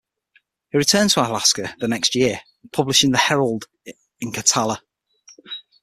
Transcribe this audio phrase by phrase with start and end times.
[0.71, 3.65] He returned to Alaska the next year, publishing the "Herald"
[4.19, 4.79] in Katalla.